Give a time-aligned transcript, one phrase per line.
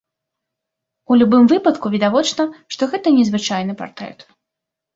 [1.11, 4.19] У любым выпадку відавочна, што гэта незвычайны партрэт.